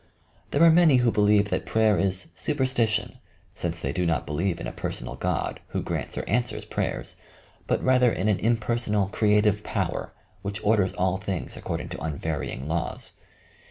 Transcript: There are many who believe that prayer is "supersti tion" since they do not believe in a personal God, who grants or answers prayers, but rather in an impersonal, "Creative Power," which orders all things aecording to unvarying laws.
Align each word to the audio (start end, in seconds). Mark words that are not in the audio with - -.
There 0.49 0.63
are 0.63 0.71
many 0.71 0.95
who 0.95 1.11
believe 1.11 1.49
that 1.49 1.67
prayer 1.67 1.99
is 1.99 2.29
"supersti 2.35 2.87
tion" 2.87 3.19
since 3.53 3.79
they 3.79 3.93
do 3.93 4.03
not 4.03 4.25
believe 4.25 4.59
in 4.59 4.65
a 4.65 4.71
personal 4.71 5.13
God, 5.13 5.59
who 5.67 5.83
grants 5.83 6.17
or 6.17 6.27
answers 6.27 6.65
prayers, 6.65 7.17
but 7.67 7.83
rather 7.83 8.11
in 8.11 8.27
an 8.27 8.39
impersonal, 8.39 9.09
"Creative 9.09 9.63
Power," 9.63 10.11
which 10.41 10.63
orders 10.63 10.93
all 10.93 11.17
things 11.17 11.55
aecording 11.55 11.87
to 11.91 12.03
unvarying 12.03 12.67
laws. 12.67 13.11